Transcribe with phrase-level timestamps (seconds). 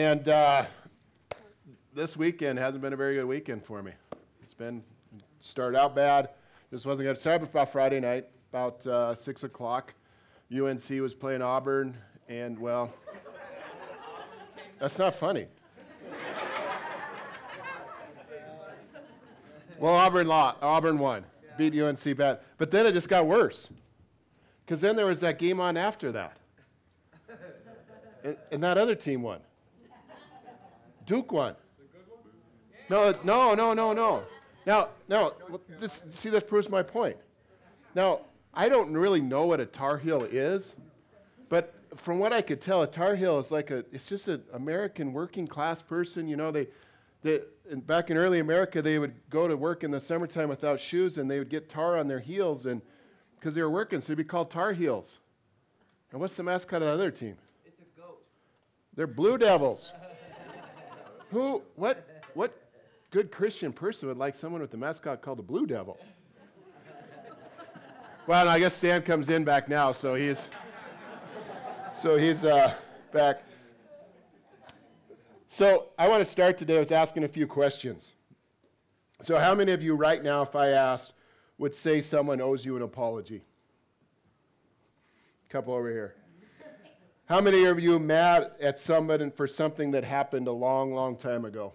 [0.00, 0.64] And uh,
[1.94, 3.92] this weekend hasn't been a very good weekend for me.
[4.42, 4.82] It's been
[5.40, 6.30] started out bad.
[6.70, 9.92] This wasn't going to start about Friday night, about uh, six o'clock.
[10.50, 11.98] UNC was playing Auburn,
[12.30, 12.94] and well,
[14.78, 15.48] that's not funny.
[19.78, 20.56] Well, Auburn lost.
[20.62, 21.26] Auburn won,
[21.58, 22.40] beat UNC bad.
[22.56, 23.68] But then it just got worse,
[24.64, 26.38] because then there was that game on after that,
[28.24, 29.40] and, and that other team won.
[31.10, 31.56] Duke won.
[32.88, 34.22] No, no, no, no, no.
[34.64, 35.32] Now, now,
[35.80, 37.16] this, see, this proves my point.
[37.96, 38.20] Now,
[38.54, 40.72] I don't really know what a Tar Heel is,
[41.48, 44.44] but from what I could tell, a Tar Heel is like a, it's just an
[44.52, 46.28] American working class person.
[46.28, 46.68] You know, they,
[47.22, 50.78] they in, back in early America, they would go to work in the summertime without
[50.78, 52.82] shoes and they would get tar on their heels and
[53.34, 55.18] because they were working, so they'd be called Tar Heels.
[56.12, 57.36] And what's the mascot of the other team?
[57.66, 58.22] It's a goat.
[58.94, 59.92] They're Blue Devils.
[61.30, 62.56] Who, what, what
[63.10, 65.98] good Christian person would like someone with a mascot called a Blue Devil?
[68.26, 70.46] Well, I guess Stan comes in back now, so he's,
[71.96, 72.74] so he's uh,
[73.12, 73.42] back.
[75.46, 78.12] So I want to start today with asking a few questions.
[79.22, 81.12] So, how many of you right now, if I asked,
[81.58, 83.42] would say someone owes you an apology?
[85.48, 86.14] Couple over here.
[87.30, 91.44] How many of you mad at somebody for something that happened a long, long time
[91.44, 91.72] ago?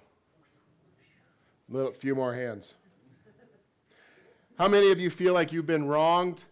[1.72, 2.74] A little, few more hands.
[4.58, 6.44] How many of you feel like you've been wronged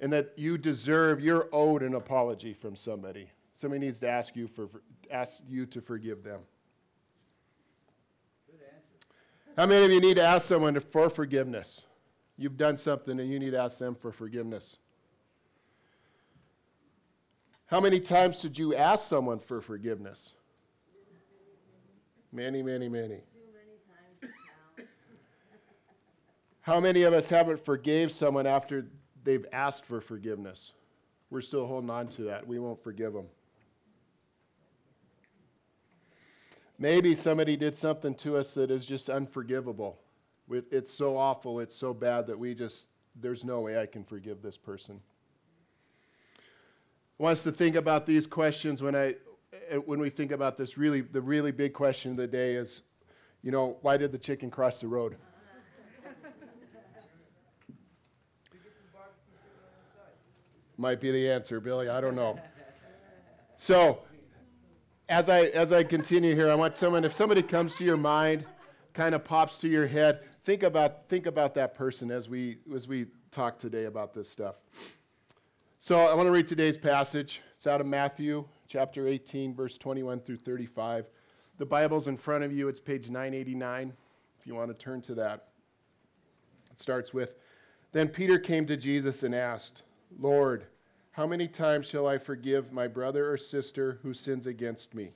[0.00, 3.28] and that you deserve, you're owed an apology from somebody?
[3.56, 4.70] Somebody needs to ask you for,
[5.10, 6.40] ask you to forgive them.
[9.54, 11.82] How many of you need to ask someone for forgiveness?
[12.38, 14.78] You've done something and you need to ask them for forgiveness.
[17.66, 20.34] How many times did you ask someone for forgiveness?
[22.32, 23.08] Many, many, many.
[23.08, 23.22] Many
[23.88, 24.88] times to count.
[26.60, 28.86] How many of us haven't forgave someone after
[29.24, 30.74] they've asked for forgiveness?
[31.30, 32.46] We're still holding on to that.
[32.46, 33.26] We won't forgive them.
[36.78, 39.98] Maybe somebody did something to us that is just unforgivable.
[40.48, 42.86] It's so awful, it's so bad that we just,
[43.20, 45.00] there's no way I can forgive this person.
[47.18, 49.14] Want us to think about these questions when I,
[49.70, 52.82] eh, when we think about this really, the really big question of the day is,
[53.42, 55.16] you know, why did the chicken cross the road?
[60.78, 61.88] Might be the answer, Billy.
[61.88, 62.38] I don't know.
[63.56, 64.00] So,
[65.08, 67.02] as I as I continue here, I want someone.
[67.02, 68.44] If somebody comes to your mind,
[68.92, 72.86] kind of pops to your head, think about think about that person as we as
[72.86, 74.56] we talk today about this stuff.
[75.86, 77.42] So, I want to read today's passage.
[77.54, 81.06] It's out of Matthew chapter 18, verse 21 through 35.
[81.58, 82.66] The Bible's in front of you.
[82.66, 83.92] It's page 989.
[84.40, 85.46] If you want to turn to that,
[86.72, 87.36] it starts with.
[87.92, 89.84] Then Peter came to Jesus and asked.
[90.18, 90.66] Lord,
[91.12, 95.12] how many times shall I forgive my brother or sister who sins against me?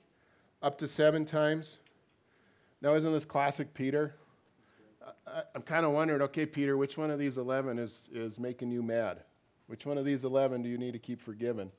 [0.63, 1.79] Up to seven times?
[2.81, 4.15] Now, isn't this classic Peter?
[5.27, 8.71] I, am kind of wondering okay, Peter, which one of these 11 is, is making
[8.71, 9.25] you mad?
[9.71, 11.71] Which one of these 11 do you need to keep forgiven?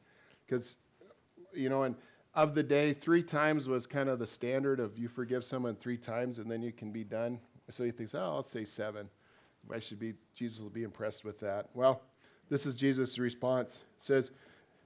[0.46, 0.76] Because,
[1.52, 1.94] you know, and
[2.34, 5.98] of the day, three times was kind of the standard of you forgive someone three
[5.98, 7.38] times and then you can be done.
[7.68, 9.10] So he thinks, oh, I'll say seven.
[9.70, 11.68] I should be, Jesus will be impressed with that.
[11.74, 12.00] Well,
[12.48, 13.80] this is Jesus' response.
[13.98, 14.30] It says,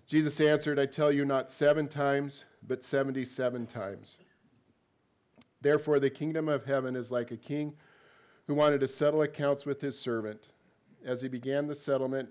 [0.09, 4.17] Jesus answered, I tell you not seven times, but 77 times.
[5.61, 7.75] Therefore, the kingdom of heaven is like a king
[8.49, 10.49] who wanted to settle accounts with his servant.
[11.05, 12.31] As he began the settlement,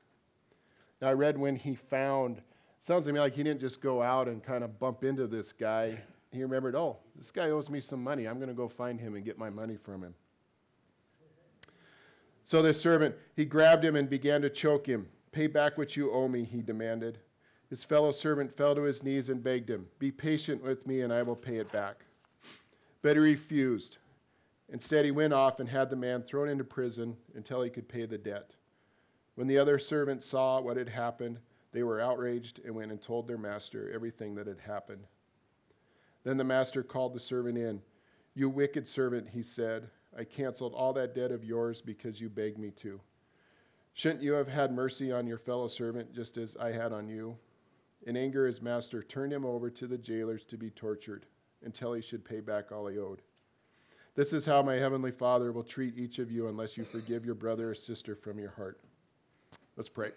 [1.01, 2.41] I read when he found,
[2.79, 5.51] sounds to me like he didn't just go out and kind of bump into this
[5.51, 5.97] guy.
[6.31, 8.27] He remembered, oh, this guy owes me some money.
[8.27, 10.13] I'm going to go find him and get my money from him.
[12.43, 15.07] So this servant, he grabbed him and began to choke him.
[15.31, 17.19] Pay back what you owe me, he demanded.
[17.69, 21.13] His fellow servant fell to his knees and begged him, Be patient with me and
[21.13, 22.03] I will pay it back.
[23.01, 23.97] But he refused.
[24.67, 28.05] Instead, he went off and had the man thrown into prison until he could pay
[28.05, 28.51] the debt.
[29.35, 31.39] When the other servants saw what had happened,
[31.71, 35.05] they were outraged and went and told their master everything that had happened.
[36.23, 37.81] Then the master called the servant in.
[38.33, 42.57] You wicked servant, he said, I canceled all that debt of yours because you begged
[42.57, 42.99] me to.
[43.93, 47.37] Shouldn't you have had mercy on your fellow servant just as I had on you?
[48.03, 51.25] In anger, his master turned him over to the jailers to be tortured
[51.63, 53.21] until he should pay back all he owed.
[54.15, 57.35] This is how my heavenly Father will treat each of you unless you forgive your
[57.35, 58.81] brother or sister from your heart.
[59.77, 60.11] Let's pray.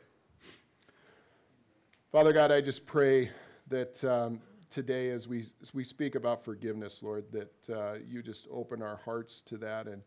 [2.10, 3.30] Father God, I just pray
[3.68, 8.48] that um, today, as we, as we speak about forgiveness, Lord, that uh, you just
[8.52, 9.86] open our hearts to that.
[9.86, 10.02] And,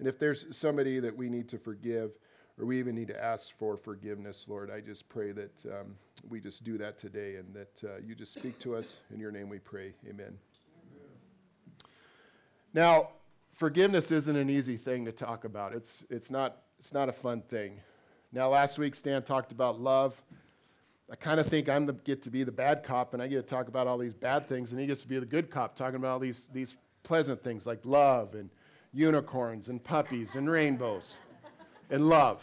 [0.00, 2.10] and if there's somebody that we need to forgive,
[2.58, 5.94] or we even need to ask for forgiveness, Lord, I just pray that um,
[6.28, 8.98] we just do that today and that uh, you just speak to us.
[9.14, 9.94] In your name we pray.
[10.08, 10.26] Amen.
[10.26, 10.38] Amen.
[12.74, 13.10] Now,
[13.54, 15.72] forgiveness isn't an easy thing to talk about.
[15.72, 17.80] It's, it's, not, it's not a fun thing.
[18.32, 20.14] Now, last week, Stan talked about love.
[21.10, 23.36] I kind of think I'm the, get to be the bad cop, and I get
[23.36, 25.74] to talk about all these bad things, and he gets to be the good cop,
[25.74, 28.50] talking about all these, these pleasant things like love and
[28.92, 31.16] unicorns and puppies and rainbows
[31.88, 32.42] and love.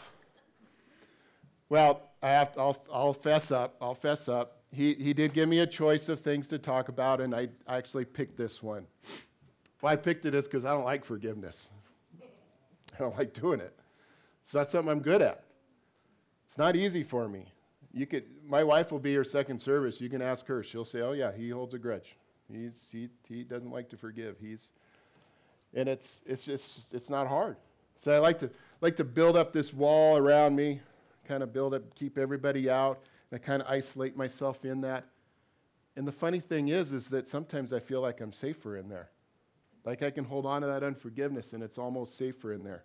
[1.68, 3.76] Well, I have to, I'll, I'll fess up.
[3.80, 4.62] I'll fess up.
[4.72, 8.04] He, he did give me a choice of things to talk about, and I actually
[8.04, 8.86] picked this one.
[9.80, 11.70] Why I picked it is because I don't like forgiveness.
[12.94, 13.78] I don't like doing it.
[14.42, 15.45] It's not something I'm good at.
[16.56, 17.52] It's not easy for me.
[17.92, 20.00] You could my wife will be your second service.
[20.00, 20.62] You can ask her.
[20.62, 22.16] She'll say oh yeah he holds a grudge.
[22.50, 24.36] He's he, he doesn't like to forgive.
[24.40, 24.70] He's
[25.74, 27.58] and it's it's just it's not hard.
[28.00, 28.48] So i like to
[28.80, 30.80] like to build up this wall around me
[31.28, 35.04] kind of build up keep everybody out and i kind of isolate myself in that.
[35.94, 39.10] And the funny thing is is that sometimes i feel like i'm safer in there.
[39.84, 42.84] Like i can hold on to that unforgiveness and it's almost safer in there.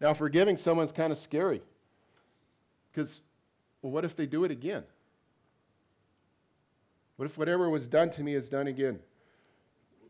[0.00, 1.60] Now forgiving someone's kind of scary
[2.92, 3.22] because,
[3.80, 4.84] well, what if they do it again?
[7.16, 8.98] What if whatever was done to me is done again?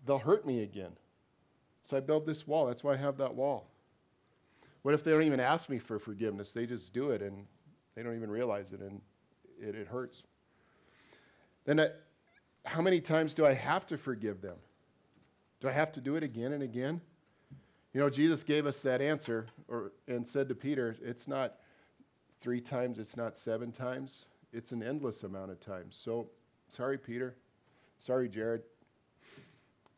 [0.06, 0.92] They'll hurt me again.
[1.84, 2.66] So I build this wall.
[2.66, 3.68] That's why I have that wall.
[4.82, 6.52] What if they don't even ask me for forgiveness?
[6.52, 7.46] They just do it and
[7.94, 9.00] they don't even realize it and
[9.60, 10.24] it, it hurts.
[11.64, 11.88] Then, I,
[12.64, 14.56] how many times do I have to forgive them?
[15.60, 17.00] Do I have to do it again and again?
[17.92, 21.54] You know, Jesus gave us that answer or, and said to Peter, it's not
[22.42, 24.26] three times, it's not seven times.
[24.52, 25.98] It's an endless amount of times.
[26.02, 26.26] So,
[26.68, 27.36] sorry, Peter.
[27.98, 28.62] Sorry, Jared.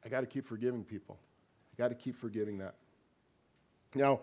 [0.04, 1.18] I got to keep forgiving people.
[1.72, 2.74] I got to keep forgiving that.
[3.94, 4.20] Now,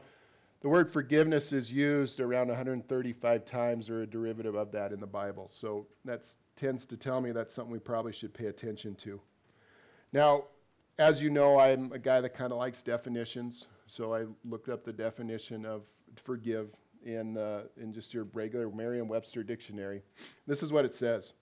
[0.61, 5.07] the word forgiveness is used around 135 times or a derivative of that in the
[5.07, 5.49] Bible.
[5.51, 9.19] So that tends to tell me that's something we probably should pay attention to.
[10.13, 10.43] Now,
[10.99, 13.65] as you know, I'm a guy that kind of likes definitions.
[13.87, 15.81] So I looked up the definition of
[16.23, 16.67] forgive
[17.05, 20.01] in, uh, in just your regular Merriam Webster dictionary.
[20.47, 21.33] This is what it says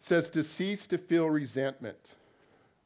[0.00, 2.14] it says to cease to feel resentment,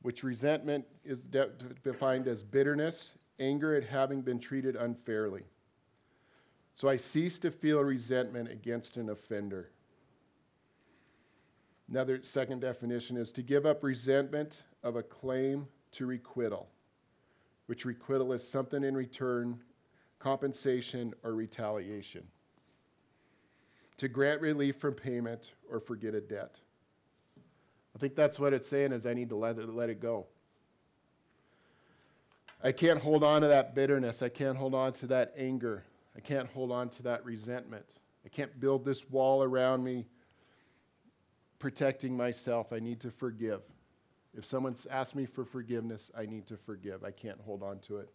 [0.03, 1.51] which resentment is de-
[1.83, 5.45] defined as bitterness, anger at having been treated unfairly.
[6.75, 9.71] So I cease to feel resentment against an offender.
[11.89, 16.67] Another second definition is to give up resentment of a claim to requital,
[17.67, 19.61] which requital is something in return
[20.26, 22.25] compensation, or retaliation.
[23.99, 26.56] To grant relief from payment or forget a debt.
[27.94, 30.26] I think that's what it's saying is I need to let it, let it go.
[32.64, 34.21] I can't hold on to that bitterness.
[34.21, 35.85] I can't hold on to that anger.
[36.16, 37.87] I can't hold on to that resentment.
[38.25, 40.06] I can't build this wall around me
[41.61, 42.73] protecting myself.
[42.73, 43.61] I need to forgive.
[44.37, 47.04] If someone's asked me for forgiveness, I need to forgive.
[47.04, 48.11] I can't hold on to it.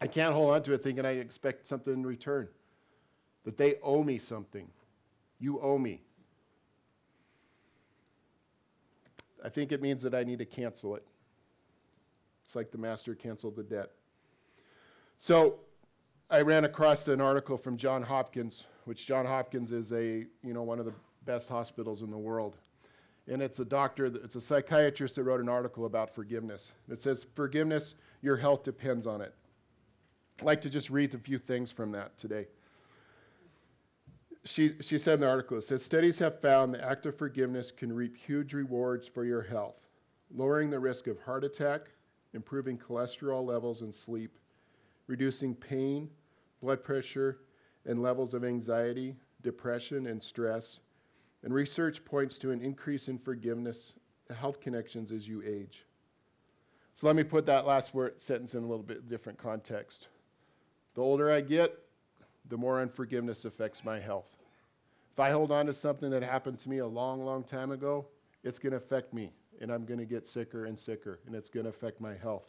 [0.00, 2.48] I can't hold on to it thinking I expect something in return.
[3.44, 4.68] That they owe me something.
[5.38, 6.02] You owe me.
[9.44, 11.04] I think it means that I need to cancel it.
[12.44, 13.90] It's like the master canceled the debt.
[15.18, 15.60] So
[16.30, 20.62] I ran across an article from John Hopkins, which John Hopkins is a, you know,
[20.62, 22.56] one of the best hospitals in the world.
[23.28, 26.72] And it's a doctor, it's a psychiatrist that wrote an article about forgiveness.
[26.88, 29.34] It says, Forgiveness, your health depends on it.
[30.40, 32.46] I'd like to just read a few things from that today.
[34.44, 37.70] She, she said in the article, it says, Studies have found the act of forgiveness
[37.70, 39.76] can reap huge rewards for your health,
[40.34, 41.90] lowering the risk of heart attack,
[42.32, 44.38] improving cholesterol levels and sleep,
[45.08, 46.08] reducing pain,
[46.62, 47.40] blood pressure,
[47.84, 50.80] and levels of anxiety, depression, and stress.
[51.42, 53.92] And research points to an increase in forgiveness,
[54.34, 55.84] health connections as you age.
[56.94, 60.08] So let me put that last word, sentence in a little bit different context.
[60.94, 61.78] The older I get,
[62.48, 64.36] the more unforgiveness affects my health.
[65.12, 68.06] If I hold on to something that happened to me a long, long time ago,
[68.42, 71.50] it's going to affect me, and I'm going to get sicker and sicker, and it's
[71.50, 72.46] going to affect my health.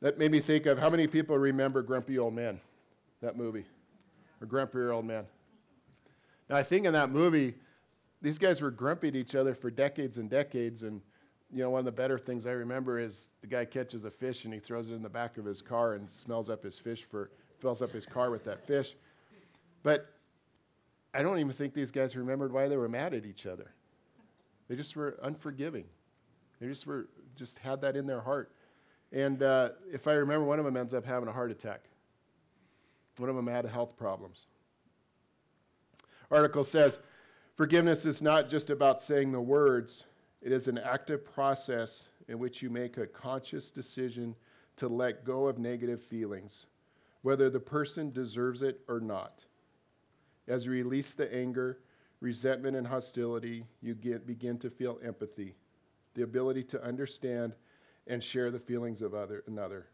[0.00, 2.60] That made me think of how many people remember Grumpy Old Man,
[3.22, 3.64] that movie,
[4.40, 5.26] or Grumpy Old Man.
[6.50, 7.54] Now, I think in that movie,
[8.20, 11.00] these guys were grumpy at each other for decades and decades, and
[11.54, 14.44] you know, one of the better things I remember is the guy catches a fish
[14.44, 17.04] and he throws it in the back of his car and smells up his fish
[17.08, 17.30] for
[17.60, 18.96] fills up his car with that fish.
[19.84, 20.10] But
[21.14, 23.70] I don't even think these guys remembered why they were mad at each other.
[24.68, 25.84] They just were unforgiving.
[26.60, 27.06] They just were
[27.36, 28.50] just had that in their heart.
[29.12, 31.84] And uh, if I remember, one of them ends up having a heart attack.
[33.18, 34.46] One of them had health problems.
[36.32, 36.98] Article says,
[37.54, 40.04] forgiveness is not just about saying the words.
[40.44, 44.36] It is an active process in which you make a conscious decision
[44.76, 46.66] to let go of negative feelings,
[47.22, 49.40] whether the person deserves it or not.
[50.46, 51.78] As you release the anger,
[52.20, 55.54] resentment, and hostility, you get, begin to feel empathy,
[56.12, 57.54] the ability to understand
[58.06, 59.86] and share the feelings of other, another,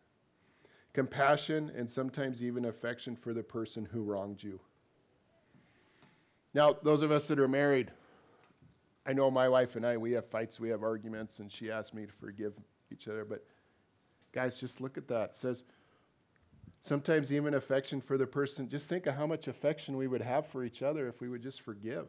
[0.92, 4.59] compassion, and sometimes even affection for the person who wronged you.
[6.54, 7.92] Now, those of us that are married,
[9.07, 11.95] I know my wife and I, we have fights, we have arguments, and she asked
[11.95, 12.52] me to forgive
[12.92, 13.25] each other.
[13.25, 13.45] But
[14.33, 15.30] guys, just look at that.
[15.30, 15.64] It says,
[16.83, 18.69] sometimes even affection for the person.
[18.69, 21.42] Just think of how much affection we would have for each other if we would
[21.42, 22.09] just forgive,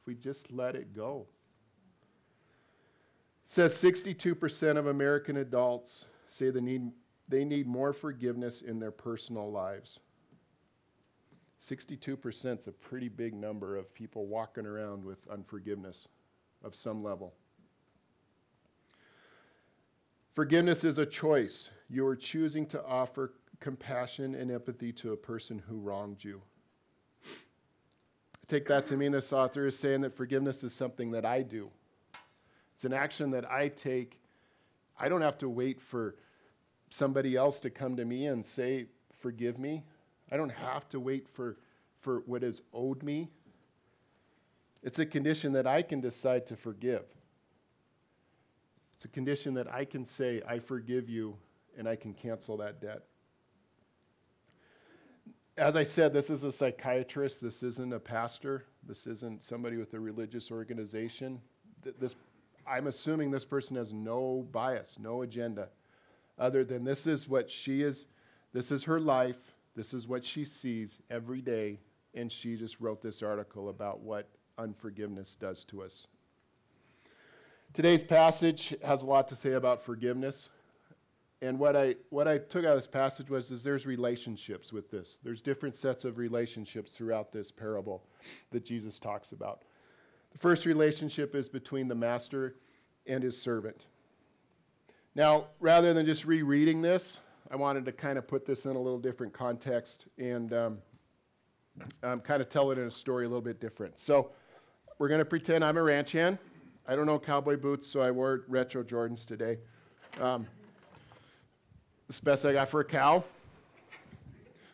[0.00, 1.26] if we just let it go.
[3.46, 6.90] It says 62% of American adults say they need,
[7.28, 10.00] they need more forgiveness in their personal lives.
[11.60, 16.08] 62% is a pretty big number of people walking around with unforgiveness
[16.62, 17.34] of some level.
[20.34, 21.70] Forgiveness is a choice.
[21.88, 26.42] You are choosing to offer compassion and empathy to a person who wronged you.
[28.46, 31.70] take that to mean this author is saying that forgiveness is something that I do.
[32.74, 34.20] It's an action that I take.
[35.00, 36.16] I don't have to wait for
[36.90, 38.86] somebody else to come to me and say,
[39.18, 39.82] Forgive me.
[40.30, 41.56] I don't have to wait for,
[42.00, 43.30] for what is owed me.
[44.82, 47.04] It's a condition that I can decide to forgive.
[48.94, 51.36] It's a condition that I can say, I forgive you,
[51.76, 53.02] and I can cancel that debt.
[55.56, 57.42] As I said, this is a psychiatrist.
[57.42, 58.64] This isn't a pastor.
[58.86, 61.40] This isn't somebody with a religious organization.
[61.98, 62.14] This,
[62.66, 65.68] I'm assuming this person has no bias, no agenda,
[66.38, 68.06] other than this is what she is,
[68.52, 71.78] this is her life, this is what she sees every day,
[72.14, 74.26] and she just wrote this article about what
[74.58, 76.06] unforgiveness does to us.
[77.74, 80.48] Today's passage has a lot to say about forgiveness.
[81.42, 84.90] And what I, what I took out of this passage was is there's relationships with
[84.90, 85.18] this.
[85.22, 88.02] There's different sets of relationships throughout this parable
[88.52, 89.62] that Jesus talks about.
[90.32, 92.54] The first relationship is between the master
[93.06, 93.84] and his servant.
[95.14, 97.18] Now, rather than just rereading this,
[97.50, 100.78] I wanted to kind of put this in a little different context and um,
[102.02, 103.98] um, kind of tell it in a story a little bit different.
[103.98, 104.30] So
[104.98, 106.38] we're going to pretend I'm a ranch hand.
[106.88, 109.58] I don't know cowboy boots, so I wore retro Jordans today.
[110.20, 110.46] Um,
[112.08, 113.24] it's the best I got for a cow.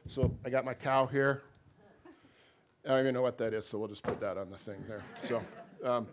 [0.09, 1.43] So I got my cow here.
[2.85, 4.83] I don't even know what that is, so we'll just put that on the thing
[4.89, 5.03] there.
[5.21, 5.43] So,
[5.85, 6.07] um,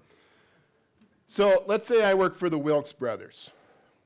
[1.28, 3.50] so let's say I work for the Wilks brothers.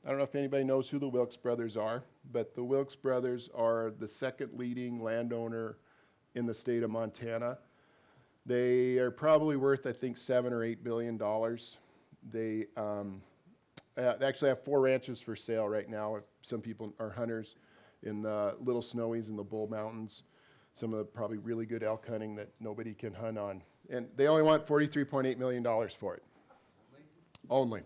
[0.05, 3.49] I don't know if anybody knows who the Wilks brothers are, but the Wilks brothers
[3.55, 5.77] are the second leading landowner
[6.35, 7.57] in the state of Montana.
[8.45, 11.77] They are probably worth, I think, seven or eight billion dollars.
[12.33, 13.21] They, um,
[13.95, 16.19] uh, they actually have four ranches for sale right now.
[16.41, 17.55] Some people are hunters
[18.01, 20.23] in the Little Snowies and the Bull Mountains.
[20.75, 23.63] Some of the probably really good elk hunting that nobody can hunt on.
[23.89, 25.63] And they only want $43.8 million
[25.97, 26.23] for it.
[27.49, 27.79] Only.
[27.79, 27.81] only.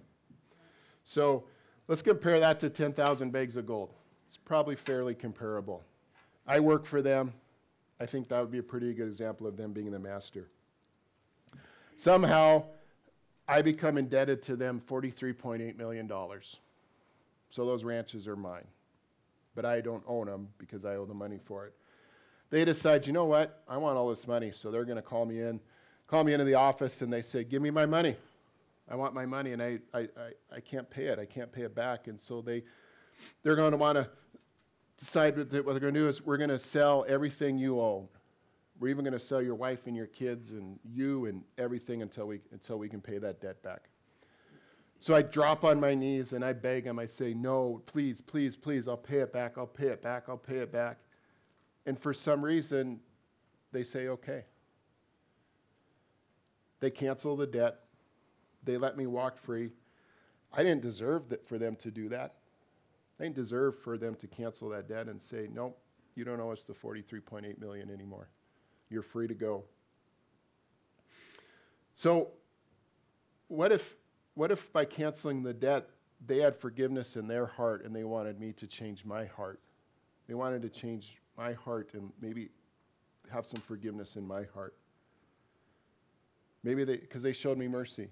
[1.03, 1.43] So
[1.87, 3.91] Let's compare that to 10,000 bags of gold.
[4.27, 5.83] It's probably fairly comparable.
[6.45, 7.33] I work for them.
[7.99, 10.47] I think that would be a pretty good example of them being the master.
[11.95, 12.63] Somehow,
[13.47, 16.11] I become indebted to them $43.8 million.
[17.49, 18.67] So those ranches are mine.
[19.55, 21.73] But I don't own them because I owe the money for it.
[22.49, 23.63] They decide, you know what?
[23.67, 24.51] I want all this money.
[24.53, 25.59] So they're going to call me in,
[26.07, 28.15] call me into the office, and they say, give me my money.
[28.89, 31.19] I want my money and I, I, I, I can't pay it.
[31.19, 32.07] I can't pay it back.
[32.07, 32.63] And so they,
[33.43, 34.09] they're going to want to
[34.97, 38.07] decide what they're going to do is we're going to sell everything you own.
[38.79, 42.27] We're even going to sell your wife and your kids and you and everything until
[42.27, 43.89] we, until we can pay that debt back.
[44.99, 46.97] So I drop on my knees and I beg them.
[46.97, 49.57] I say, No, please, please, please, I'll pay it back.
[49.57, 50.23] I'll pay it back.
[50.27, 50.97] I'll pay it back.
[51.85, 52.99] And for some reason,
[53.71, 54.45] they say, Okay.
[56.79, 57.79] They cancel the debt
[58.67, 59.71] they let me walk free.
[60.53, 62.35] I didn't deserve that for them to do that.
[63.19, 65.79] I didn't deserve for them to cancel that debt and say, nope,
[66.15, 68.29] you don't owe us the 43.8 million anymore.
[68.89, 69.63] You're free to go.
[71.95, 72.29] So,
[73.47, 73.95] what if,
[74.35, 75.89] what if by canceling the debt,
[76.25, 79.59] they had forgiveness in their heart and they wanted me to change my heart?
[80.27, 82.49] They wanted to change my heart and maybe
[83.31, 84.75] have some forgiveness in my heart.
[86.63, 88.09] Maybe they, because they showed me mercy.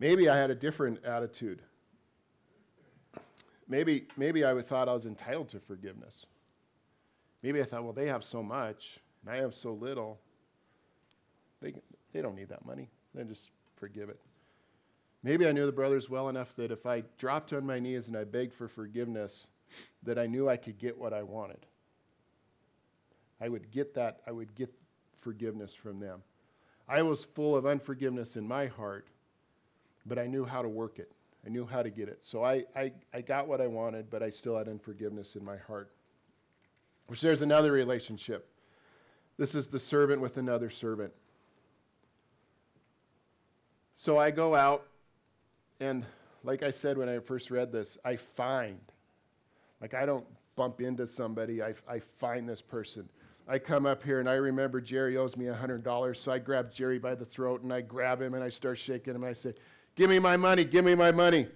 [0.00, 1.62] Maybe I had a different attitude.
[3.68, 6.26] Maybe, maybe I thought I was entitled to forgiveness.
[7.42, 10.18] Maybe I thought, well, they have so much and I have so little.
[11.60, 11.74] They,
[12.12, 12.88] they don't need that money.
[13.14, 14.20] Then just forgive it.
[15.22, 18.16] Maybe I knew the brothers well enough that if I dropped on my knees and
[18.16, 19.46] I begged for forgiveness,
[20.04, 21.66] that I knew I could get what I wanted.
[23.40, 24.72] I would get that, I would get
[25.20, 26.22] forgiveness from them.
[26.88, 29.08] I was full of unforgiveness in my heart,
[30.08, 31.12] but I knew how to work it.
[31.46, 32.24] I knew how to get it.
[32.24, 35.56] So I, I, I got what I wanted, but I still had unforgiveness in my
[35.56, 35.90] heart.
[37.06, 38.48] Which there's another relationship.
[39.38, 41.12] This is the servant with another servant.
[43.94, 44.86] So I go out,
[45.80, 46.04] and
[46.44, 48.80] like I said when I first read this, I find.
[49.80, 53.08] Like I don't bump into somebody, I, I find this person.
[53.46, 56.98] I come up here and I remember Jerry owes me $100, so I grab Jerry
[56.98, 59.54] by the throat and I grab him and I start shaking him and I say,
[59.98, 61.48] Give me my money, give me my money.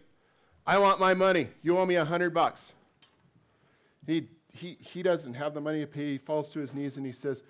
[0.66, 1.46] I want my money.
[1.62, 2.72] You owe me a hundred bucks.
[4.04, 6.14] He, he, he doesn't have the money to pay.
[6.14, 7.44] He falls to his knees and he says,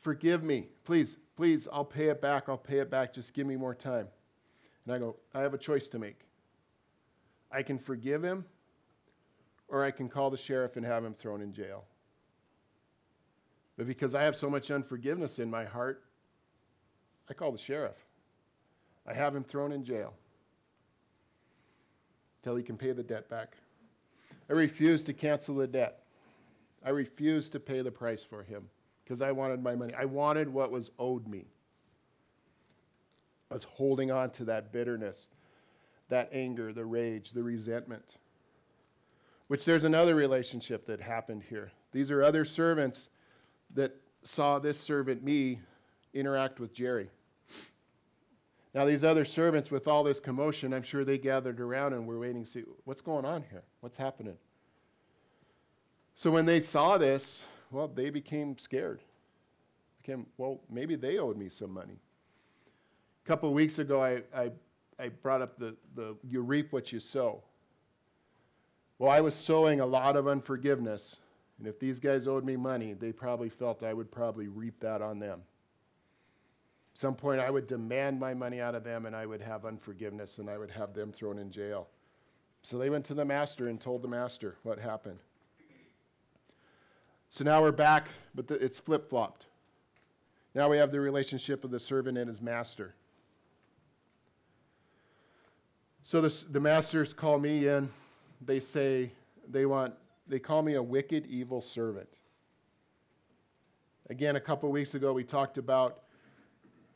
[0.00, 0.68] Forgive me.
[0.86, 2.48] Please, please, I'll pay it back.
[2.48, 3.12] I'll pay it back.
[3.12, 4.08] Just give me more time.
[4.86, 6.20] And I go, I have a choice to make.
[7.52, 8.46] I can forgive him,
[9.68, 11.84] or I can call the sheriff and have him thrown in jail.
[13.76, 16.04] But because I have so much unforgiveness in my heart,
[17.28, 17.96] I call the sheriff.
[19.06, 20.14] I have him thrown in jail
[22.48, 23.58] until he can pay the debt back.
[24.48, 26.04] I refuse to cancel the debt.
[26.82, 28.70] I refuse to pay the price for him
[29.04, 29.92] because I wanted my money.
[29.92, 31.44] I wanted what was owed me.
[33.50, 35.26] I was holding on to that bitterness,
[36.08, 38.16] that anger, the rage, the resentment.
[39.48, 41.70] Which there's another relationship that happened here.
[41.92, 43.10] These are other servants
[43.74, 45.60] that saw this servant, me,
[46.14, 47.10] interact with Jerry.
[48.78, 52.20] Now, these other servants, with all this commotion, I'm sure they gathered around and were
[52.20, 53.64] waiting to see what's going on here?
[53.80, 54.36] What's happening?
[56.14, 59.00] So when they saw this, well, they became scared.
[60.00, 61.98] Became, well, maybe they owed me some money.
[63.24, 64.52] A couple of weeks ago, I, I,
[64.96, 67.42] I brought up the, the you reap what you sow.
[69.00, 71.16] Well, I was sowing a lot of unforgiveness
[71.58, 75.02] and if these guys owed me money, they probably felt I would probably reap that
[75.02, 75.42] on them.
[76.98, 80.38] Some point, I would demand my money out of them and I would have unforgiveness
[80.38, 81.86] and I would have them thrown in jail.
[82.62, 85.20] So they went to the master and told the master what happened.
[87.30, 89.46] So now we're back, but the, it's flip flopped.
[90.56, 92.96] Now we have the relationship of the servant and his master.
[96.02, 97.90] So the masters call me in.
[98.44, 99.12] They say
[99.48, 99.94] they want
[100.26, 102.18] they call me a wicked, evil servant.
[104.10, 106.00] Again, a couple weeks ago, we talked about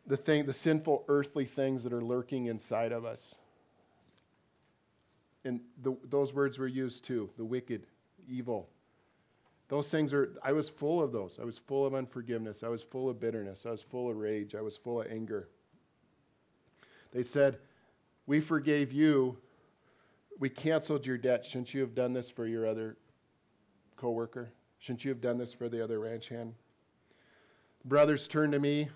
[0.07, 3.37] the thing, the sinful earthly things that are lurking inside of us.
[5.45, 7.87] And the, those words were used too the wicked,
[8.29, 8.69] evil.
[9.69, 11.39] Those things are, I was full of those.
[11.41, 12.63] I was full of unforgiveness.
[12.63, 13.65] I was full of bitterness.
[13.67, 14.55] I was full of rage.
[14.55, 15.49] I was full of anger.
[17.13, 17.59] They said,
[18.27, 19.39] We forgave you.
[20.39, 21.45] We canceled your debt.
[21.47, 22.97] Shouldn't you have done this for your other
[23.97, 24.53] coworker?
[24.79, 26.55] Shouldn't you have done this for the other ranch hand?
[27.85, 28.89] Brothers turned to me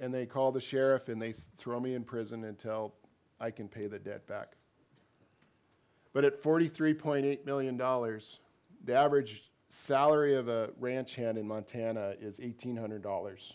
[0.00, 2.94] and they call the sheriff and they throw me in prison until
[3.40, 4.56] I can pay the debt back.
[6.12, 13.52] But at $43.8 million, the average salary of a ranch hand in Montana is $1,800.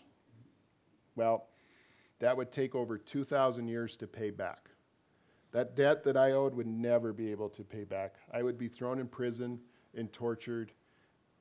[1.16, 1.48] Well,
[2.20, 4.70] that would take over 2,000 years to pay back.
[5.52, 8.16] That debt that I owed would never be able to pay back.
[8.32, 9.60] I would be thrown in prison
[9.96, 10.72] and tortured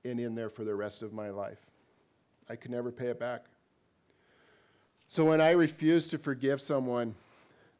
[0.04, 1.66] and in there for the rest of my life.
[2.48, 3.44] I could never pay it back.
[5.08, 7.14] So when I refuse to forgive someone,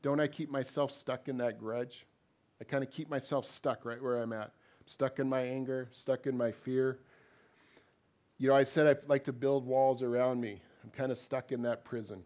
[0.03, 2.07] don't I keep myself stuck in that grudge?
[2.59, 4.53] I kind of keep myself stuck right where I'm at.
[4.87, 6.99] stuck in my anger, stuck in my fear.
[8.38, 10.62] You know, I said I'd like to build walls around me.
[10.83, 12.25] I'm kind of stuck in that prison.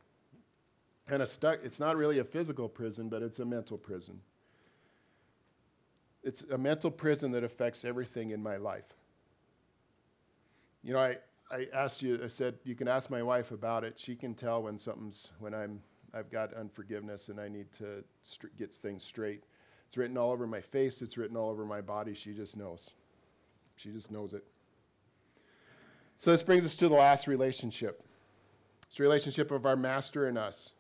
[1.09, 4.21] Kind of stuck, it's not really a physical prison, but it's a mental prison.
[6.23, 8.85] It's a mental prison that affects everything in my life.
[10.85, 11.17] You know, I,
[11.53, 14.01] I asked you, I said, you can ask my wife about it.
[14.01, 15.81] She can tell when something's, when I'm
[16.15, 19.45] I've got unforgiveness and I need to st- get things straight.
[19.87, 22.15] It's written all over my face, it's written all over my body.
[22.15, 22.91] She just knows.
[23.77, 24.45] She just knows it.
[26.17, 28.05] So this brings us to the last relationship.
[28.87, 30.73] It's the relationship of our master and us.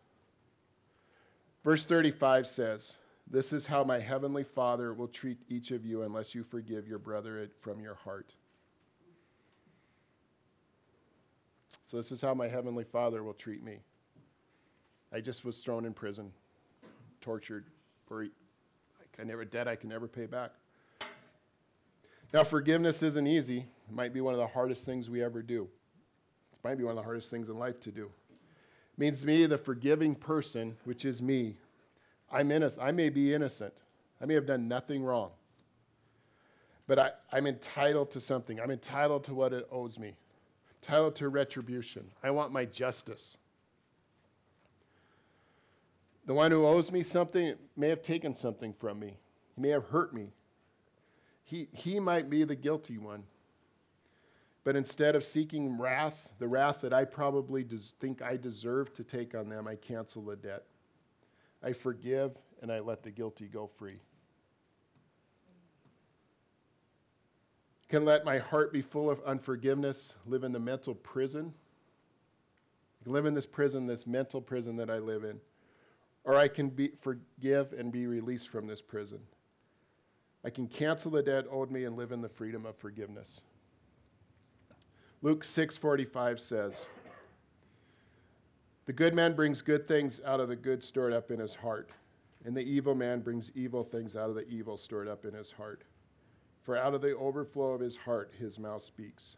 [1.65, 2.95] Verse 35 says,
[3.31, 6.99] This is how my heavenly Father will treat each of you unless you forgive your
[6.99, 8.35] brother from your heart.
[11.93, 13.81] So, this is how my heavenly Father will treat me.
[15.13, 16.33] I just was thrown in prison,
[17.21, 17.67] tortured,
[18.09, 18.25] for
[19.21, 20.53] I never debt I can never pay back.
[22.33, 23.59] Now, forgiveness isn't easy.
[23.59, 25.69] It might be one of the hardest things we ever do.
[26.55, 28.05] It might be one of the hardest things in life to do.
[28.07, 31.57] It means to me, the forgiving person, which is me,
[32.33, 32.83] I'm innocent.
[32.83, 33.75] I may be innocent.
[34.19, 35.33] I may have done nothing wrong.
[36.87, 38.59] But I, I'm entitled to something.
[38.59, 40.15] I'm entitled to what it owes me,
[40.83, 42.11] entitled to retribution.
[42.23, 43.37] I want my justice.
[46.27, 49.18] The one who owes me something may have taken something from me,
[49.55, 50.33] he may have hurt me.
[51.45, 53.25] He, he might be the guilty one.
[54.64, 59.05] But instead of seeking wrath, the wrath that I probably des- think I deserve to
[59.05, 60.64] take on them, I cancel the debt.
[61.62, 63.99] I forgive and I let the guilty go free.
[67.93, 71.53] Can let my heart be full of unforgiveness, live in the mental prison.
[72.99, 75.39] I can live in this prison, this mental prison that I live in.
[76.25, 79.19] Or I can be, forgive and be released from this prison.
[80.43, 83.43] I can cancel the debt owed me and live in the freedom of forgiveness.
[85.21, 86.87] Luke 6:45 says,
[88.87, 91.91] "The good man brings good things out of the good stored up in his heart,
[92.43, 95.51] and the evil man brings evil things out of the evil stored up in his
[95.51, 95.85] heart.
[96.62, 99.37] For out of the overflow of his heart his mouth speaks."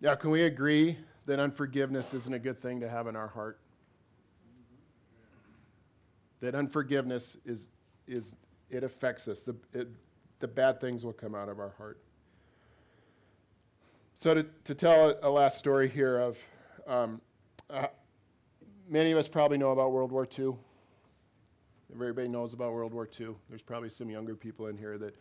[0.00, 3.58] Now, can we agree that unforgiveness isn't a good thing to have in our heart?
[6.40, 7.70] That unforgiveness is,
[8.06, 8.36] is
[8.70, 9.40] it affects us.
[9.40, 9.88] The, it,
[10.38, 11.98] the bad things will come out of our heart.
[14.14, 16.38] So, to, to tell a, a last story here of
[16.86, 17.20] um,
[17.68, 17.86] uh,
[18.88, 20.54] many of us probably know about World War II.
[21.92, 23.28] Everybody knows about World War II.
[23.48, 25.16] There's probably some younger people in here that,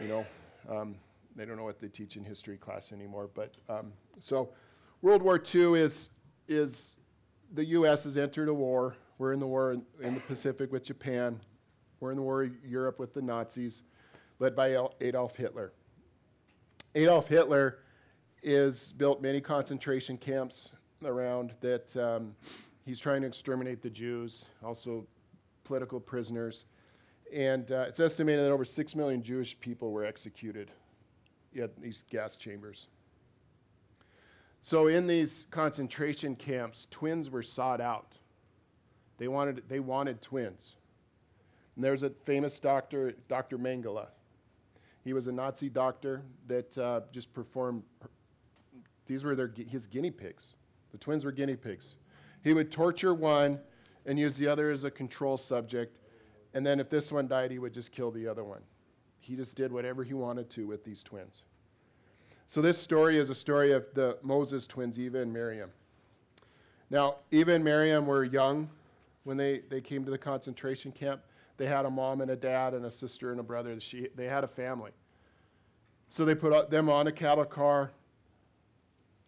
[0.00, 0.26] you know,
[0.68, 0.94] um,
[1.34, 3.28] they don't know what they teach in history class anymore.
[3.34, 4.50] But um, so,
[5.02, 6.08] World War II is
[6.48, 6.96] is
[7.52, 8.04] the U.S.
[8.04, 8.96] has entered a war.
[9.18, 11.40] We're in the war in, in the Pacific with Japan.
[12.00, 13.82] We're in the war in Europe with the Nazis,
[14.38, 15.72] led by Adolf Hitler.
[16.94, 17.78] Adolf Hitler
[18.42, 20.70] is built many concentration camps
[21.04, 22.34] around that um,
[22.84, 25.06] he's trying to exterminate the Jews, also
[25.66, 26.64] political prisoners.
[27.34, 30.70] And uh, it's estimated that over 6 million Jewish people were executed
[31.60, 32.86] at these gas chambers.
[34.62, 38.16] So, in these concentration camps, twins were sought out.
[39.18, 40.76] They wanted, they wanted twins.
[41.74, 43.58] And there's a famous doctor, Dr.
[43.58, 44.06] Mengele.
[45.04, 47.82] He was a Nazi doctor that uh, just performed,
[49.06, 50.46] these were their, his guinea pigs.
[50.90, 51.94] The twins were guinea pigs.
[52.42, 53.60] He would torture one
[54.06, 55.98] and use the other as a control subject.
[56.54, 58.62] And then if this one died, he would just kill the other one.
[59.20, 61.42] He just did whatever he wanted to with these twins.
[62.48, 65.70] So this story is a story of the Mozes twins, Eva and Miriam.
[66.88, 68.70] Now, Eva and Miriam were young
[69.24, 71.20] when they, they came to the concentration camp.
[71.56, 73.80] They had a mom and a dad and a sister and a brother.
[73.80, 74.92] She, they had a family.
[76.08, 77.90] So they put them on a cattle car,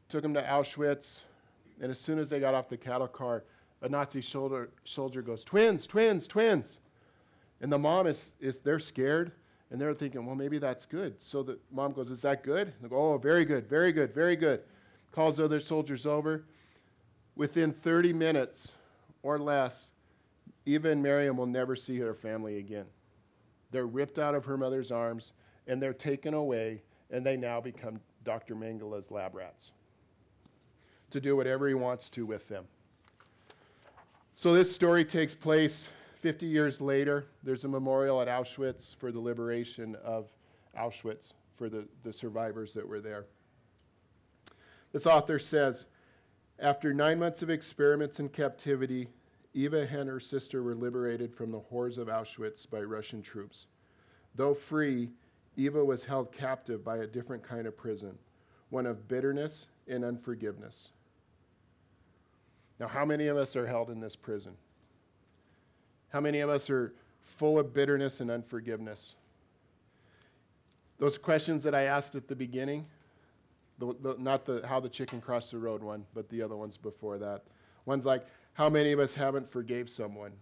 [0.09, 1.23] took them to Auschwitz,
[1.81, 3.43] and as soon as they got off the cattle car,
[3.83, 6.79] a Nazi soldier, soldier goes, Twins, twins, twins.
[7.61, 9.33] And the mom is, is they're scared,
[9.71, 11.21] and they're thinking, well, maybe that's good.
[11.21, 12.73] So the mom goes, Is that good?
[12.81, 14.63] They go, Oh, very good, very good, very good.
[15.13, 16.45] Calls other soldiers over.
[17.37, 18.73] Within 30 minutes
[19.23, 19.91] or less,
[20.67, 22.87] Eva and Miriam will never see her family again.
[23.71, 25.33] They're ripped out of her mother's arms
[25.69, 28.55] and they're taken away, and they now become Dr.
[28.55, 29.71] Mengele's lab rats
[31.11, 32.65] to do whatever he wants to with them.
[34.39, 35.89] So this story takes place
[36.21, 37.27] 50 years later.
[37.43, 40.29] There's a memorial at Auschwitz for the liberation of
[40.79, 43.25] Auschwitz for the, the survivors that were there.
[44.93, 45.87] This author says
[46.61, 49.09] After nine months of experiments in captivity,
[49.55, 53.67] Eva and her sister were liberated from the horrors of Auschwitz by Russian troops.
[54.37, 55.11] Though free,
[55.57, 58.17] Eva was held captive by a different kind of prison,
[58.71, 60.91] one of bitterness and unforgiveness.
[62.79, 64.53] Now, how many of us are held in this prison?
[66.11, 69.15] How many of us are full of bitterness and unforgiveness?
[70.99, 72.87] Those questions that I asked at the beginning,
[73.79, 76.77] The, the, not the how the chicken crossed the road one, but the other ones
[76.77, 77.45] before that.
[77.85, 80.33] One's like, how many of us haven't forgave someone?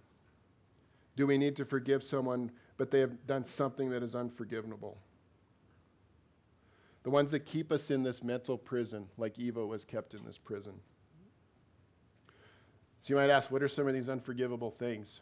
[1.16, 4.96] Do we need to forgive someone, but they have done something that is unforgivable?
[7.02, 10.38] The ones that keep us in this mental prison, like Eva was kept in this
[10.38, 10.80] prison.
[13.06, 15.20] So you might ask, what are some of these unforgivable things?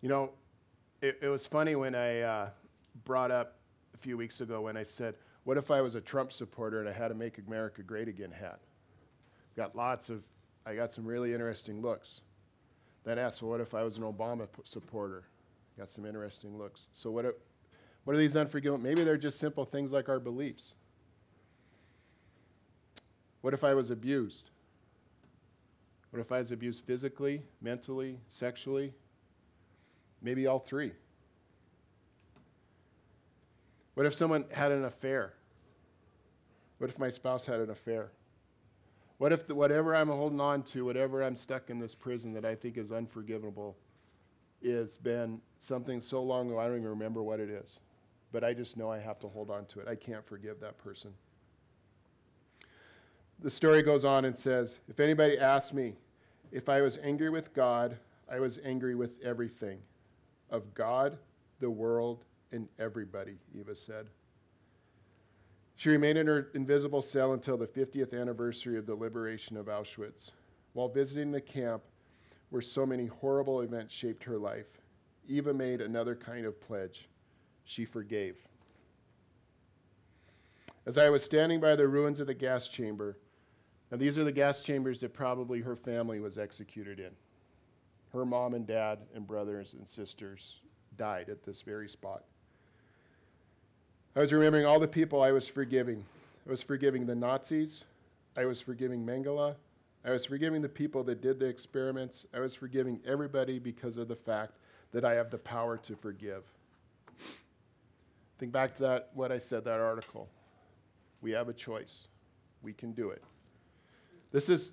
[0.00, 0.30] You know,
[1.02, 2.48] it, it was funny when I uh,
[3.04, 3.56] brought up
[3.94, 6.88] a few weeks ago when I said, what if I was a Trump supporter and
[6.88, 8.60] I had a Make America Great Again hat?
[9.58, 10.22] Got lots of,
[10.64, 12.22] I got some really interesting looks.
[13.04, 15.24] Then asked, well, what if I was an Obama p- supporter?
[15.76, 16.86] Got some interesting looks.
[16.94, 17.26] So what,
[18.04, 18.82] what are these unforgivable?
[18.82, 20.72] Maybe they're just simple things like our beliefs.
[23.42, 24.48] What if I was abused?
[26.10, 28.94] What if I was abused physically, mentally, sexually?
[30.22, 30.92] Maybe all three.
[33.94, 35.34] What if someone had an affair?
[36.78, 38.12] What if my spouse had an affair?
[39.18, 42.44] What if the, whatever I'm holding on to, whatever I'm stuck in this prison that
[42.44, 43.76] I think is unforgivable,
[44.64, 47.80] has been something so long ago I don't even remember what it is.
[48.30, 49.88] But I just know I have to hold on to it.
[49.88, 51.12] I can't forgive that person.
[53.40, 55.94] The story goes on and says If anybody asks me
[56.50, 57.96] if I was angry with God,
[58.30, 59.78] I was angry with everything
[60.50, 61.18] of God,
[61.60, 64.06] the world, and everybody, Eva said.
[65.76, 70.30] She remained in her invisible cell until the 50th anniversary of the liberation of Auschwitz.
[70.72, 71.82] While visiting the camp,
[72.50, 74.66] where so many horrible events shaped her life,
[75.28, 77.08] Eva made another kind of pledge.
[77.64, 78.36] She forgave.
[80.86, 83.18] As I was standing by the ruins of the gas chamber,
[83.90, 87.10] and these are the gas chambers that probably her family was executed in.
[88.12, 90.56] Her mom and dad and brothers and sisters
[90.96, 92.24] died at this very spot.
[94.16, 96.04] I was remembering all the people I was forgiving.
[96.46, 97.84] I was forgiving the Nazis.
[98.36, 99.54] I was forgiving Mengele.
[100.04, 102.26] I was forgiving the people that did the experiments.
[102.32, 104.52] I was forgiving everybody because of the fact
[104.92, 106.44] that I have the power to forgive.
[108.38, 110.28] Think back to that, what I said, that article.
[111.20, 112.08] We have a choice.
[112.62, 113.22] We can do it.
[114.32, 114.72] This is,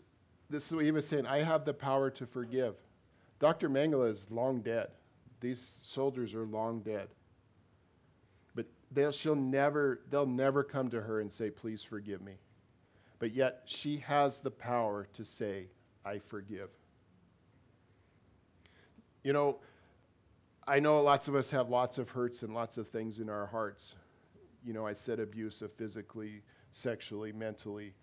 [0.49, 1.25] this is what he was saying.
[1.25, 2.75] I have the power to forgive.
[3.39, 3.69] Dr.
[3.69, 4.87] Mengele is long dead.
[5.41, 7.09] These soldiers are long dead
[8.55, 12.33] But they'll, she'll never, they'll never come to her and say, Please forgive me.
[13.19, 15.67] But yet, she has the power to say,
[16.05, 16.69] I forgive.
[19.23, 19.57] You know,
[20.67, 23.45] I know lots of us have lots of hurts and lots of things in our
[23.45, 23.95] hearts.
[24.63, 26.41] You know, I said abusive physically,
[26.71, 27.93] sexually, mentally.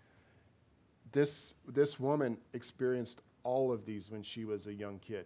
[1.13, 5.25] This, this woman experienced all of these when she was a young kid.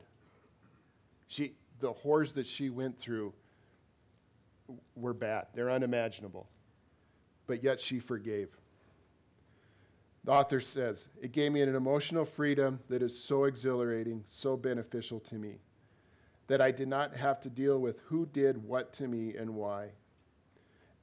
[1.28, 3.34] She, the horrors that she went through
[4.96, 6.48] were bad, they're unimaginable.
[7.48, 8.50] But yet she forgave.
[10.26, 15.22] The author says, It gave me an emotional freedom that is so exhilarating, so beneficial
[15.22, 15.56] to me,
[16.48, 19.88] that I did not have to deal with who did what to me and why.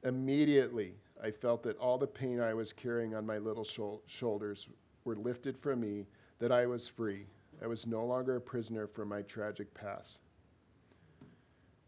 [0.03, 3.67] Immediately, I felt that all the pain I was carrying on my little
[4.07, 4.69] shoulders
[5.05, 6.07] were lifted from me,
[6.39, 7.27] that I was free.
[7.63, 10.19] I was no longer a prisoner for my tragic past.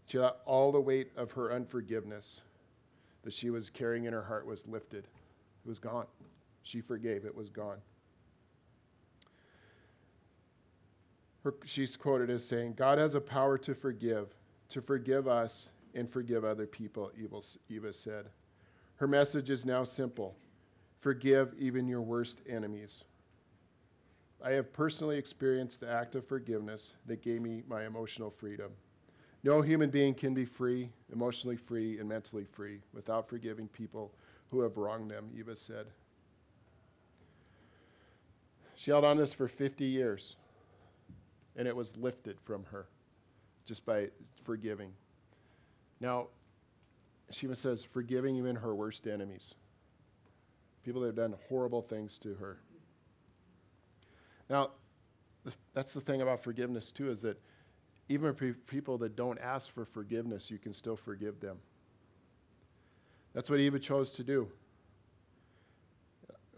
[0.07, 2.41] She thought all the weight of her unforgiveness
[3.25, 5.05] that she was carrying in her heart was lifted.
[5.65, 6.07] It was gone.
[6.63, 7.79] She forgave, it was gone.
[11.43, 14.29] Her, she's quoted as saying, God has a power to forgive,
[14.69, 17.11] to forgive us and forgive other people,
[17.69, 18.27] Eva said.
[18.97, 20.37] Her message is now simple
[21.01, 23.05] forgive even your worst enemies.
[24.43, 28.73] I have personally experienced the act of forgiveness that gave me my emotional freedom.
[29.45, 34.13] No human being can be free, emotionally free, and mentally free without forgiving people
[34.51, 35.87] who have wronged them, Eva said.
[38.75, 40.37] She held on this for 50 years,
[41.55, 42.87] and it was lifted from her
[43.65, 44.09] just by
[44.45, 44.93] forgiving.
[46.01, 46.27] Now,
[47.31, 49.55] she even says, forgiving even her worst enemies,
[50.85, 52.59] people that have done horrible things to her.
[54.49, 54.71] Now,
[55.75, 57.41] that's the thing about forgiveness, too, is that
[58.09, 61.59] even for people that don't ask for forgiveness, you can still forgive them.
[63.35, 64.49] That's what Eva chose to do.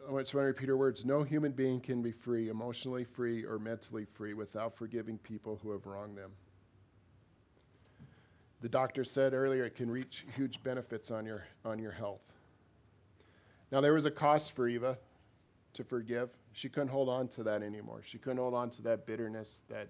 [0.07, 1.05] I want to repeat her words.
[1.05, 5.73] No human being can be free, emotionally free or mentally free, without forgiving people who
[5.73, 6.31] have wronged them.
[8.61, 12.23] The doctor said earlier it can reach huge benefits on your, on your health.
[13.71, 14.99] Now, there was a cost for Eva
[15.75, 16.31] to forgive.
[16.53, 18.01] She couldn't hold on to that anymore.
[18.05, 19.89] She couldn't hold on to that bitterness, that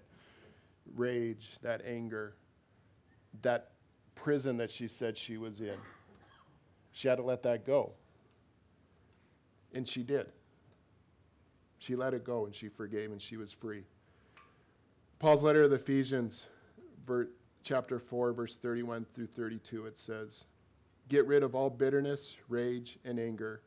[0.95, 2.35] rage, that anger,
[3.41, 3.71] that
[4.15, 5.77] prison that she said she was in.
[6.91, 7.93] She had to let that go.
[9.73, 10.27] And she did.
[11.77, 13.83] She let it go and she forgave and she was free.
[15.19, 16.45] Paul's letter to the Ephesians,
[17.63, 20.43] chapter 4, verse 31 through 32, it says,
[21.07, 23.61] Get rid of all bitterness, rage, and anger,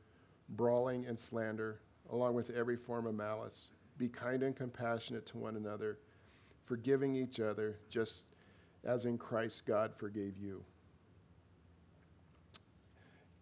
[0.50, 3.70] brawling and slander, along with every form of malice.
[3.98, 5.98] Be kind and compassionate to one another,
[6.64, 8.24] forgiving each other, just
[8.84, 10.62] as in Christ God forgave you.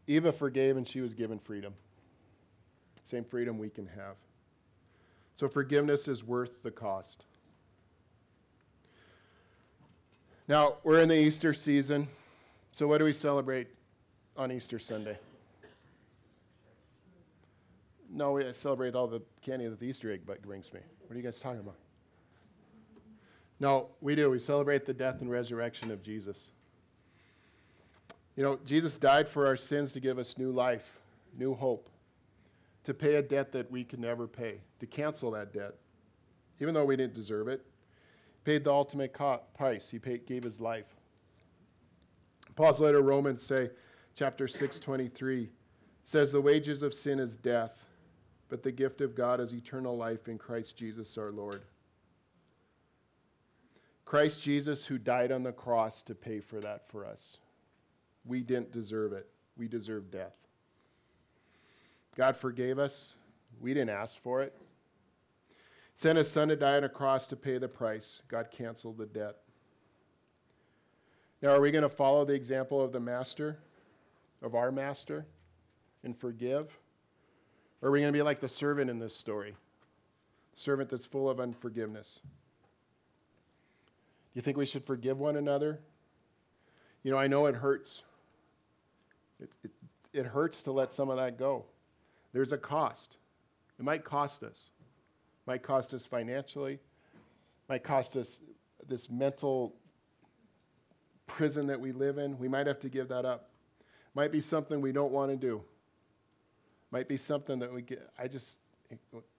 [0.06, 1.74] Eva forgave and she was given freedom.
[3.04, 4.16] Same freedom we can have.
[5.36, 7.24] So forgiveness is worth the cost.
[10.50, 12.08] Now, we're in the Easter season.
[12.72, 13.68] So, what do we celebrate
[14.36, 15.16] on Easter Sunday?
[18.10, 20.80] No, we celebrate all the candy that the Easter egg brings me.
[21.06, 21.76] What are you guys talking about?
[23.60, 24.28] No, we do.
[24.28, 26.48] We celebrate the death and resurrection of Jesus.
[28.34, 30.98] You know, Jesus died for our sins to give us new life,
[31.38, 31.88] new hope,
[32.82, 35.76] to pay a debt that we could never pay, to cancel that debt,
[36.58, 37.64] even though we didn't deserve it.
[38.44, 39.14] Paid the ultimate
[39.54, 39.88] price.
[39.88, 40.86] He paid, gave his life.
[42.56, 43.70] Paul's letter Romans say,
[44.14, 45.50] chapter 6, 23,
[46.04, 47.84] says, The wages of sin is death,
[48.48, 51.62] but the gift of God is eternal life in Christ Jesus our Lord.
[54.04, 57.36] Christ Jesus, who died on the cross to pay for that for us.
[58.24, 59.28] We didn't deserve it.
[59.56, 60.34] We deserved death.
[62.16, 63.14] God forgave us.
[63.60, 64.54] We didn't ask for it.
[66.00, 68.22] Sent his son to die on a cross to pay the price.
[68.26, 69.36] God canceled the debt.
[71.42, 73.58] Now, are we going to follow the example of the master,
[74.40, 75.26] of our master,
[76.02, 76.74] and forgive?
[77.82, 79.54] Or are we going to be like the servant in this story?
[80.56, 82.20] Servant that's full of unforgiveness.
[82.22, 82.30] Do
[84.32, 85.80] you think we should forgive one another?
[87.02, 88.04] You know, I know it hurts.
[89.38, 89.70] It, it,
[90.14, 91.66] it hurts to let some of that go.
[92.32, 93.18] There's a cost.
[93.78, 94.70] It might cost us.
[95.50, 96.78] Might cost us financially.
[97.68, 98.38] Might cost us
[98.86, 99.74] this mental
[101.26, 102.38] prison that we live in.
[102.38, 103.50] We might have to give that up.
[104.14, 105.64] Might be something we don't want to do.
[106.92, 108.08] Might be something that we get.
[108.16, 108.60] I just,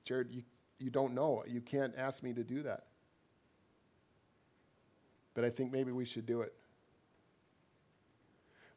[0.03, 0.43] Jared, you,
[0.79, 1.45] you don't know.
[1.47, 2.87] You can't ask me to do that.
[5.33, 6.53] But I think maybe we should do it.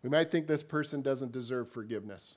[0.04, 2.36] We might think this person doesn't deserve forgiveness.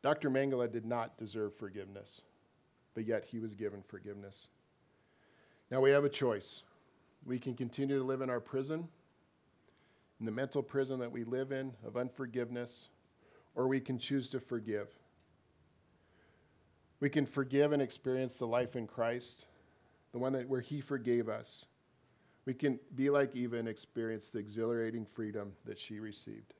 [0.00, 0.30] Dr.
[0.30, 2.22] Mengele did not deserve forgiveness,
[2.94, 4.48] but yet he was given forgiveness.
[5.70, 6.62] Now we have a choice.
[7.26, 8.88] We can continue to live in our prison,
[10.20, 12.88] in the mental prison that we live in of unforgiveness,
[13.54, 14.88] or we can choose to forgive.
[17.00, 19.46] We can forgive and experience the life in Christ,
[20.12, 21.64] the one that where he forgave us.
[22.46, 26.54] We can be like Eva and experience the exhilarating freedom that she received.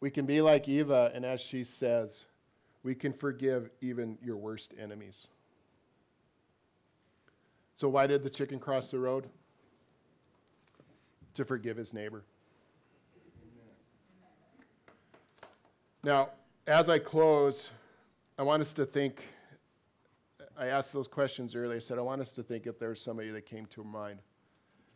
[0.00, 2.26] We can be like Eva, and as she says,
[2.82, 5.26] we can forgive even your worst enemies.
[7.76, 9.28] So, why did the chicken cross the road?
[11.34, 12.24] To forgive his neighbor.
[16.02, 16.30] Now,
[16.66, 17.70] as I close,
[18.38, 19.22] I want us to think.
[20.58, 21.76] I asked those questions earlier.
[21.76, 24.20] I said, I want us to think if there's somebody that came to mind.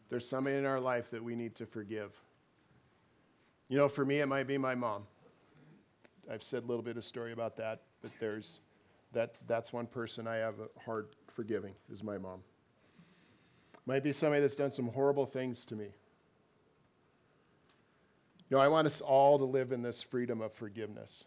[0.09, 2.13] There's somebody in our life that we need to forgive.
[3.71, 5.05] You know, for me, it might be my mom.
[6.29, 8.59] I've said a little bit of story about that, but there's
[9.13, 12.41] that that's one person I have a hard forgiving is my mom.
[13.87, 15.85] Might be somebody that's done some horrible things to me.
[18.49, 21.27] You know, I want us all to live in this freedom of forgiveness.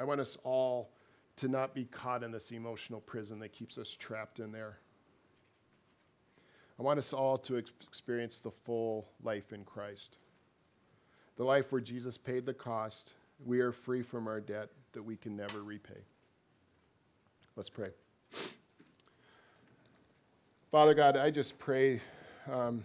[0.00, 0.92] I want us all
[1.36, 4.78] to not be caught in this emotional prison that keeps us trapped in there.
[6.78, 10.16] I want us all to ex- experience the full life in Christ
[11.36, 13.12] the life where Jesus paid the cost.
[13.44, 16.00] We are free from our debt that we can never repay.
[17.56, 17.90] Let's pray.
[20.70, 22.00] Father God, I just pray
[22.50, 22.82] um,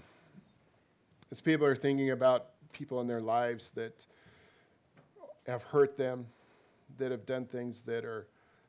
[1.32, 4.06] as people are thinking about people in their lives that
[5.48, 6.28] have hurt them,
[6.98, 8.28] that have done things that are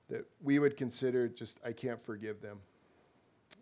[0.09, 2.59] that we would consider just I can't forgive them.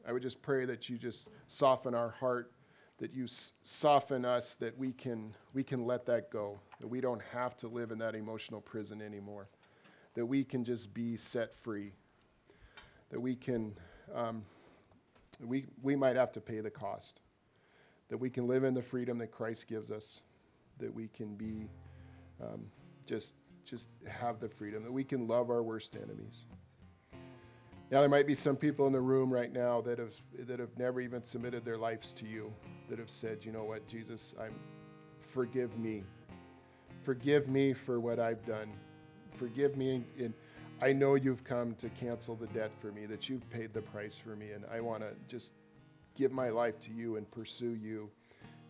[0.07, 2.53] I would just pray that you just soften our heart
[2.99, 3.27] that you
[3.63, 7.69] soften us that we can, we can let that go, that we don't have to
[7.69, 9.49] live in that emotional prison anymore,
[10.15, 11.93] that we can just be set free,
[13.11, 13.73] that we can,
[14.15, 14.45] um,
[15.41, 17.21] we, we might have to pay the cost,
[18.09, 20.23] that we can live in the freedom that Christ gives us,
[20.79, 21.69] that we can be
[22.43, 22.67] um,
[23.07, 23.35] just,
[23.65, 26.47] just have the freedom, that we can love our worst enemies.
[27.91, 30.77] Now, there might be some people in the room right now that have, that have
[30.77, 32.53] never even submitted their lives to you,
[32.91, 34.55] that have said, you know what, Jesus, I'm,
[35.33, 36.05] forgive me
[37.09, 38.71] forgive me for what I've done.
[39.39, 40.05] Forgive me.
[40.19, 40.35] And
[40.83, 44.19] I know you've come to cancel the debt for me, that you've paid the price
[44.23, 44.51] for me.
[44.51, 45.53] And I want to just
[46.15, 48.11] give my life to you and pursue you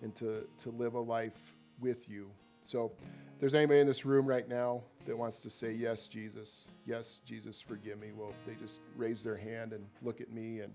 [0.03, 1.33] and to, to live a life
[1.81, 2.31] with you.
[2.65, 2.93] So,
[3.35, 7.21] if there's anybody in this room right now that wants to say, Yes, Jesus, yes,
[7.25, 10.73] Jesus, forgive me, well, they just raise their hand and look at me, and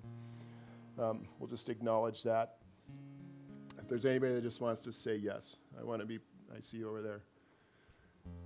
[0.99, 2.57] um, we'll just acknowledge that.
[3.77, 6.17] If there's anybody that just wants to say, Yes, I want to be,
[6.51, 7.21] I see you over there.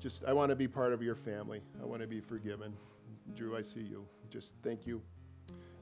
[0.02, 1.62] Just, I want to be part of your family.
[1.82, 2.74] I want to be forgiven.
[3.36, 4.06] Drew, I see you.
[4.30, 5.02] Just thank you.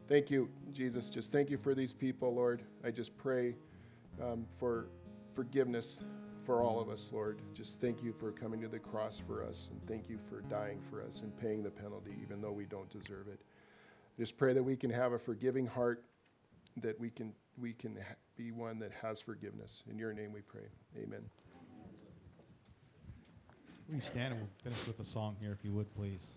[0.07, 1.09] Thank you, Jesus.
[1.09, 2.61] Just thank you for these people, Lord.
[2.83, 3.55] I just pray
[4.21, 4.85] um, for
[5.33, 6.03] forgiveness
[6.45, 7.39] for all of us, Lord.
[7.53, 10.79] Just thank you for coming to the cross for us, and thank you for dying
[10.89, 13.39] for us and paying the penalty, even though we don't deserve it.
[14.17, 16.03] Just pray that we can have a forgiving heart,
[16.81, 17.97] that we can we can
[18.37, 19.83] be one that has forgiveness.
[19.89, 20.67] In your name we pray.
[21.01, 21.21] Amen.
[23.89, 26.31] We stand and we'll finish with a song here, if you would, please.